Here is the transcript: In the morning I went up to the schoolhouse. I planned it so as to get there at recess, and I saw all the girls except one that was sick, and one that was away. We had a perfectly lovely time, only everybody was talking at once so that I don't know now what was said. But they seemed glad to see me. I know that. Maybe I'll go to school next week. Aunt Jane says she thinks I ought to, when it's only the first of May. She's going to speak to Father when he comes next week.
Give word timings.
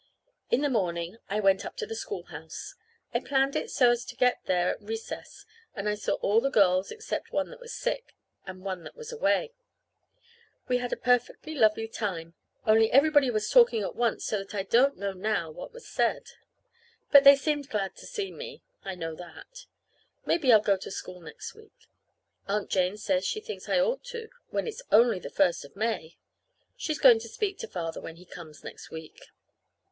In 0.49 0.61
the 0.61 0.67
morning 0.71 1.17
I 1.29 1.39
went 1.39 1.63
up 1.63 1.77
to 1.77 1.85
the 1.85 1.93
schoolhouse. 1.93 2.73
I 3.13 3.19
planned 3.19 3.55
it 3.55 3.69
so 3.69 3.91
as 3.91 4.03
to 4.05 4.15
get 4.15 4.43
there 4.47 4.71
at 4.71 4.81
recess, 4.81 5.45
and 5.75 5.87
I 5.87 5.93
saw 5.93 6.13
all 6.13 6.41
the 6.41 6.49
girls 6.49 6.89
except 6.89 7.31
one 7.31 7.51
that 7.51 7.59
was 7.59 7.71
sick, 7.71 8.15
and 8.47 8.63
one 8.65 8.83
that 8.83 8.95
was 8.95 9.11
away. 9.11 9.53
We 10.67 10.79
had 10.79 10.91
a 10.91 10.97
perfectly 10.97 11.53
lovely 11.53 11.87
time, 11.87 12.33
only 12.65 12.91
everybody 12.91 13.29
was 13.29 13.51
talking 13.51 13.83
at 13.83 13.95
once 13.95 14.25
so 14.25 14.39
that 14.39 14.55
I 14.55 14.63
don't 14.63 14.97
know 14.97 15.13
now 15.13 15.51
what 15.51 15.71
was 15.71 15.87
said. 15.87 16.31
But 17.11 17.23
they 17.23 17.35
seemed 17.35 17.69
glad 17.69 17.95
to 17.97 18.07
see 18.07 18.31
me. 18.31 18.63
I 18.83 18.95
know 18.95 19.13
that. 19.13 19.67
Maybe 20.25 20.51
I'll 20.51 20.61
go 20.61 20.77
to 20.77 20.89
school 20.89 21.21
next 21.21 21.53
week. 21.53 21.89
Aunt 22.47 22.71
Jane 22.71 22.97
says 22.97 23.23
she 23.23 23.39
thinks 23.39 23.69
I 23.69 23.79
ought 23.79 24.03
to, 24.05 24.29
when 24.49 24.65
it's 24.65 24.81
only 24.91 25.19
the 25.19 25.29
first 25.29 25.63
of 25.63 25.75
May. 25.75 26.17
She's 26.75 26.97
going 26.97 27.19
to 27.19 27.29
speak 27.29 27.59
to 27.59 27.67
Father 27.67 28.01
when 28.01 28.15
he 28.15 28.25
comes 28.25 28.63
next 28.63 28.89
week. 28.89 29.25